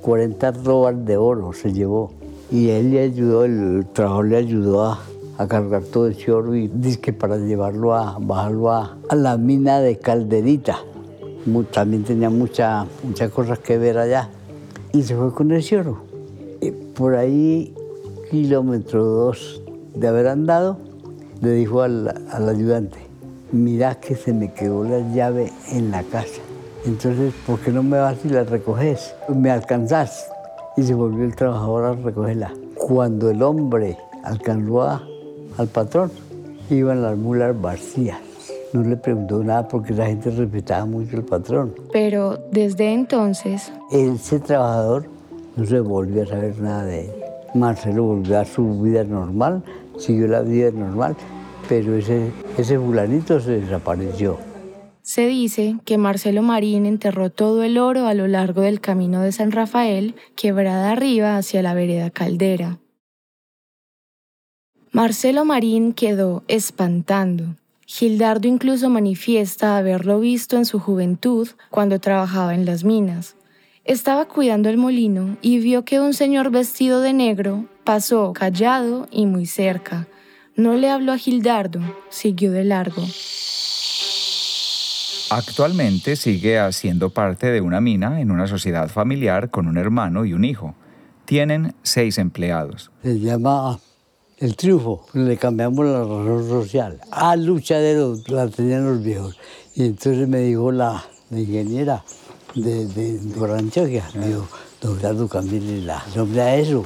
40 0.02 0.50
arrobas 0.50 1.06
de 1.06 1.16
oro 1.16 1.54
se 1.54 1.72
llevó. 1.72 2.12
Y 2.52 2.70
él 2.70 2.92
le 2.92 3.00
ayudó, 3.00 3.46
el 3.46 3.86
trabajo 3.94 4.24
le 4.24 4.36
ayudó 4.36 4.84
a, 4.84 5.00
cargar 5.48 5.82
todo 5.84 6.08
ese 6.08 6.32
oro 6.32 6.54
y 6.54 6.68
dice 6.68 7.00
que 7.00 7.14
para 7.14 7.38
llevarlo 7.38 7.96
a, 7.96 8.18
bajarlo 8.20 8.72
a, 8.72 8.98
la 9.16 9.38
mina 9.38 9.80
de 9.80 9.98
Calderita. 9.98 10.78
También 11.72 12.04
tenía 12.04 12.30
muchas 12.30 12.88
cosas 13.34 13.58
que 13.60 13.78
ver 13.78 13.98
allá. 13.98 14.30
Y 14.92 15.02
se 15.04 15.16
fue 15.16 15.34
con 15.34 15.52
ese 15.54 15.80
oro. 15.80 16.02
Y 16.60 16.72
por 16.72 17.16
ahí, 17.16 17.74
kilómetro 18.30 19.04
dos 19.04 19.64
de 19.96 20.08
haber 20.10 20.28
andado, 20.28 20.78
le 21.42 21.54
dijo 21.54 21.82
al, 21.82 22.10
al 22.30 22.50
ayudante, 22.50 23.00
mira 23.52 23.96
que 23.96 24.16
se 24.16 24.34
me 24.34 24.54
quedó 24.54 24.84
la 24.84 25.00
llave 25.14 25.52
en 25.72 25.90
la 25.90 26.04
casa. 26.04 26.42
Entonces, 26.86 27.34
¿por 27.48 27.60
qué 27.60 27.72
no 27.72 27.82
me 27.82 27.98
vas 27.98 28.18
y 28.26 28.30
la 28.30 28.44
recoges? 28.44 29.16
Me 29.34 29.50
alcanzás. 29.50 30.28
Y 30.78 30.84
se 30.84 30.94
volvió 30.94 31.26
el 31.26 31.36
trabajador 31.36 31.86
a 31.86 31.94
recogerla. 31.94 32.54
Cuando 32.76 33.30
el 33.30 33.44
hombre 33.44 33.98
alcanzó 34.24 35.02
al 35.58 35.68
patrón, 35.68 36.12
iban 36.70 37.02
las 37.02 37.18
mulas 37.18 37.60
vacías. 37.60 38.20
No 38.74 38.84
le 38.84 38.96
preguntó 38.96 39.44
nada 39.44 39.68
porque 39.68 39.94
la 39.94 40.06
gente 40.06 40.32
respetaba 40.32 40.86
mucho 40.86 41.18
al 41.18 41.24
patrón. 41.24 41.74
Pero 41.92 42.38
desde 42.52 42.94
entonces... 42.94 43.72
Ese 43.92 44.40
trabajador 44.40 45.06
no 45.58 45.66
se 45.66 45.80
volvió 45.82 46.24
a 46.24 46.28
saber 46.28 46.58
nada 46.60 46.86
de 46.86 47.06
él. 47.06 47.12
Marcelo 47.54 48.04
volvió 48.04 48.40
a 48.40 48.46
su 48.46 48.82
vida 48.82 49.04
normal, 49.04 49.62
siguió 49.98 50.28
la 50.28 50.42
vida 50.42 50.72
normal, 50.72 51.18
pero 51.68 51.96
ese, 51.96 52.32
ese 52.58 52.80
fulanito 52.80 53.42
se 53.42 53.60
desapareció. 53.60 54.38
Se 55.04 55.28
dice 55.28 55.78
que 55.84 55.98
Marcelo 55.98 56.42
Marín 56.42 56.86
enterró 56.86 57.30
todo 57.30 57.64
el 57.64 57.78
oro 57.78 58.08
a 58.08 58.14
lo 58.14 58.28
largo 58.28 58.62
del 58.62 58.80
camino 58.80 59.22
de 59.22 59.32
San 59.32 59.52
Rafael, 59.52 60.16
quebrada 60.36 60.92
arriba 60.92 61.38
hacia 61.38 61.64
la 61.64 61.74
vereda 61.74 62.12
Caldera. 62.12 62.80
Marcelo 64.92 65.46
Marín 65.46 65.94
quedó 65.94 66.44
espantando. 66.48 67.56
Gildardo 67.86 68.48
incluso 68.48 68.90
manifiesta 68.90 69.78
haberlo 69.78 70.20
visto 70.20 70.58
en 70.58 70.66
su 70.66 70.80
juventud 70.80 71.48
cuando 71.70 72.00
trabajaba 72.00 72.54
en 72.54 72.66
las 72.66 72.84
minas. 72.84 73.36
Estaba 73.84 74.26
cuidando 74.26 74.70
el 74.70 74.78
molino 74.78 75.38
y 75.42 75.60
vio 75.60 75.84
que 75.84 76.00
un 76.00 76.14
señor 76.14 76.52
vestido 76.52 77.02
de 77.02 77.14
negro 77.14 77.66
pasó 77.84 78.32
callado 78.34 79.08
y 79.12 79.26
muy 79.26 79.46
cerca, 79.46 80.08
no 80.56 80.76
le 80.76 80.90
habló 80.90 81.14
a 81.14 81.18
Gildardo, 81.18 81.80
siguió 82.10 82.52
de 82.52 82.66
largo. 82.66 83.04
Actualmente 85.34 86.18
sigue 86.18 86.60
haciendo 86.60 87.10
parte 87.10 87.52
de 87.52 87.62
una 87.62 87.80
mina 87.80 88.20
en 88.20 88.32
una 88.32 88.48
sociedad 88.48 88.90
familiar 88.90 89.50
con 89.50 89.70
un 89.70 89.78
hermano 89.78 90.26
y 90.26 90.34
un 90.34 90.44
hijo. 90.44 90.76
Tienen 91.24 91.74
seis 91.84 92.18
empleados. 92.18 92.92
Se 93.02 93.18
llama 93.18 93.80
El 94.40 94.58
Triunfo. 94.58 95.06
Le 95.14 95.38
cambiamos 95.38 95.86
la 95.86 96.00
razón 96.02 96.50
social. 96.50 97.00
A 97.12 97.38
luchadero 97.38 98.18
la 98.28 98.50
tenían 98.50 98.84
los 98.84 99.02
viejos. 99.02 99.40
Y 99.74 99.86
entonces 99.86 100.28
me 100.28 100.40
dijo 100.40 100.70
la, 100.74 101.02
ingeniera 101.32 102.04
de, 102.54 102.88
de, 102.88 103.20
de 103.20 104.02
me 104.16 104.28
dijo, 104.28 104.48
don 104.82 104.98
Gerardo, 104.98 105.30
la 105.86 106.04
nombre 106.14 106.42
a 106.42 106.56
eso. 106.58 106.84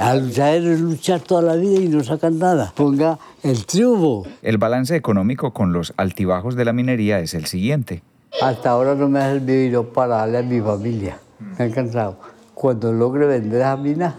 Al 0.00 0.26
luchar 0.26 0.54
es 0.54 0.80
luchar 0.80 1.20
toda 1.20 1.42
la 1.42 1.54
vida 1.54 1.80
y 1.80 1.88
no 1.88 2.02
sacan 2.02 2.40
nada. 2.40 2.72
Ponga 2.74 3.20
el 3.42 3.66
triunfo. 3.66 4.26
El 4.42 4.58
balance 4.58 4.96
económico 4.96 5.52
con 5.52 5.72
los 5.72 5.94
altibajos 5.96 6.56
de 6.56 6.64
la 6.64 6.72
minería 6.72 7.20
es 7.20 7.34
el 7.34 7.46
siguiente. 7.46 8.02
Hasta 8.42 8.70
ahora 8.70 8.94
no 8.94 9.08
me 9.08 9.20
ha 9.20 9.32
servido 9.32 9.92
para 9.92 10.18
darle 10.18 10.38
a 10.38 10.42
mi 10.42 10.60
familia. 10.60 11.18
Me 11.58 11.64
han 11.64 11.70
cansado. 11.70 12.18
Cuando 12.54 12.92
logre 12.92 13.26
vender 13.26 13.60
esa 13.60 13.76
mina, 13.76 14.16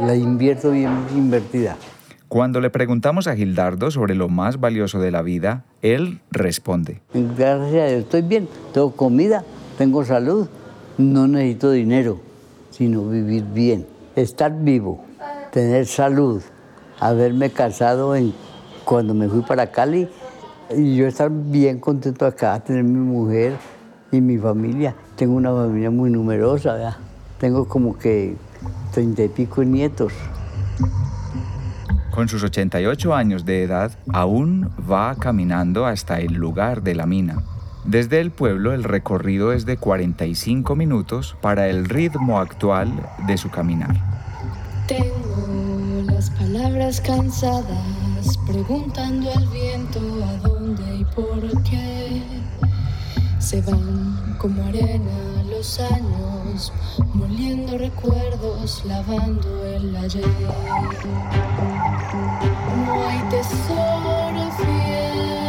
la 0.00 0.14
invierto 0.14 0.70
bien 0.70 0.92
invertida. 1.14 1.76
Cuando 2.28 2.60
le 2.60 2.70
preguntamos 2.70 3.26
a 3.26 3.36
Gildardo 3.36 3.90
sobre 3.90 4.14
lo 4.14 4.28
más 4.28 4.58
valioso 4.58 4.98
de 5.00 5.10
la 5.10 5.22
vida, 5.22 5.64
él 5.82 6.20
responde. 6.30 7.02
Gracias 7.12 7.82
a 7.82 7.86
Dios, 7.88 8.04
estoy 8.04 8.22
bien. 8.22 8.48
Tengo 8.72 8.92
comida, 8.92 9.44
tengo 9.76 10.04
salud. 10.04 10.48
No 10.96 11.26
necesito 11.26 11.70
dinero, 11.72 12.20
sino 12.70 13.06
vivir 13.08 13.44
bien 13.44 13.86
estar 14.16 14.52
vivo, 14.62 15.04
tener 15.52 15.86
salud, 15.86 16.42
haberme 17.00 17.50
casado 17.50 18.14
en, 18.14 18.34
cuando 18.84 19.14
me 19.14 19.28
fui 19.28 19.42
para 19.42 19.70
Cali 19.70 20.08
y 20.76 20.96
yo 20.96 21.06
estar 21.06 21.30
bien 21.30 21.78
contento 21.78 22.26
acá, 22.26 22.58
tener 22.60 22.84
mi 22.84 22.98
mujer 22.98 23.54
y 24.10 24.20
mi 24.20 24.38
familia. 24.38 24.94
Tengo 25.16 25.34
una 25.34 25.50
familia 25.50 25.90
muy 25.90 26.10
numerosa, 26.10 26.74
¿verdad? 26.74 26.96
tengo 27.42 27.66
como 27.66 27.98
que 27.98 28.36
treinta 28.92 29.24
y 29.24 29.28
pico 29.28 29.64
nietos. 29.64 30.12
Con 32.12 32.28
sus 32.28 32.44
88 32.44 33.16
años 33.16 33.44
de 33.44 33.64
edad, 33.64 33.90
aún 34.12 34.70
va 34.88 35.16
caminando 35.16 35.84
hasta 35.84 36.20
el 36.20 36.34
lugar 36.34 36.84
de 36.84 36.94
la 36.94 37.04
mina. 37.04 37.42
Desde 37.84 38.20
el 38.20 38.30
pueblo 38.30 38.72
el 38.72 38.84
recorrido 38.84 39.52
es 39.52 39.66
de 39.66 39.76
45 39.76 40.76
minutos 40.76 41.36
para 41.40 41.66
el 41.66 41.86
ritmo 41.86 42.38
actual 42.38 42.92
de 43.26 43.36
su 43.36 43.50
caminar. 43.50 43.96
Tengo 44.86 46.12
las 46.12 46.30
palabras 46.30 47.00
cansadas, 47.00 47.66
preguntando 48.46 49.32
al 49.32 49.46
viento 49.48 50.00
a 50.24 50.36
dónde 50.48 50.96
y 50.96 51.04
por 51.04 51.62
qué. 51.62 52.22
Se 53.38 53.60
van 53.62 54.36
como 54.38 54.64
arena 54.64 55.42
los 55.50 55.80
años, 55.80 56.72
moliendo 57.14 57.76
recuerdos, 57.78 58.84
lavando 58.84 59.64
el 59.64 59.96
ayer. 59.96 60.26
No 62.86 63.08
hay 63.08 63.18
tesoro 63.30 64.50
fiel 64.56 65.42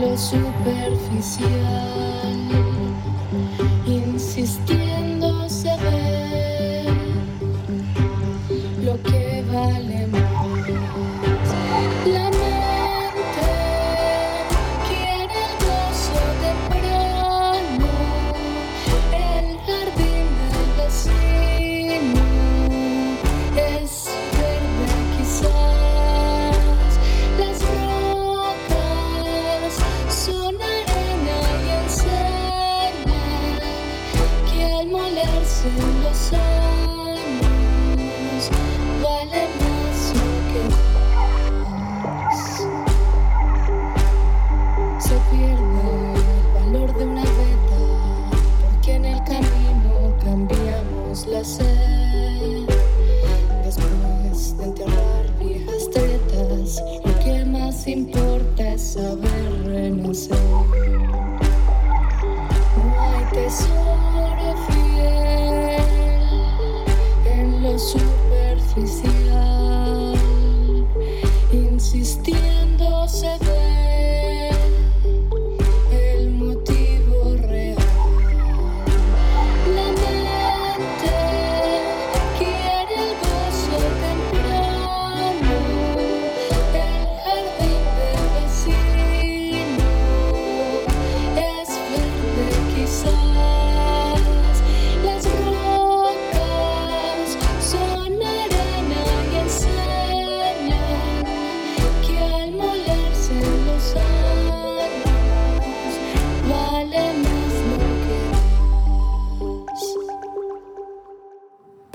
lo 0.00 0.16
superficial, 0.16 1.52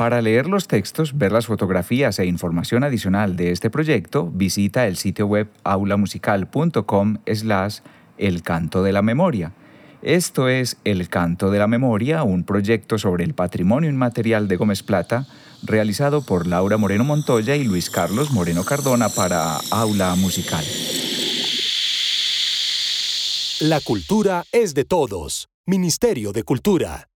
Para 0.03 0.21
leer 0.21 0.47
los 0.47 0.67
textos, 0.67 1.17
ver 1.17 1.31
las 1.31 1.45
fotografías 1.45 2.19
e 2.19 2.25
información 2.25 2.83
adicional 2.83 3.37
de 3.37 3.51
este 3.51 3.69
proyecto, 3.69 4.29
visita 4.33 4.85
el 4.85 4.97
sitio 4.97 5.27
web 5.27 5.47
aulamusical.com 5.63 7.19
slash 7.25 7.77
El 8.17 8.43
Canto 8.43 8.83
de 8.83 8.91
la 8.91 9.01
Memoria. 9.01 9.53
Esto 10.01 10.49
es 10.49 10.75
El 10.83 11.07
Canto 11.07 11.51
de 11.51 11.59
la 11.59 11.67
Memoria, 11.67 12.23
un 12.23 12.43
proyecto 12.43 12.97
sobre 12.97 13.23
el 13.23 13.33
patrimonio 13.33 13.89
inmaterial 13.89 14.49
de 14.49 14.57
Gómez 14.57 14.83
Plata, 14.83 15.25
realizado 15.63 16.25
por 16.25 16.47
Laura 16.47 16.75
Moreno 16.75 17.05
Montoya 17.05 17.55
y 17.55 17.63
Luis 17.63 17.89
Carlos 17.89 18.31
Moreno 18.31 18.65
Cardona 18.65 19.07
para 19.07 19.55
Aula 19.71 20.15
Musical. 20.15 20.65
La 23.61 23.79
cultura 23.79 24.43
es 24.51 24.73
de 24.73 24.83
todos. 24.83 25.47
Ministerio 25.65 26.33
de 26.33 26.43
Cultura. 26.43 27.07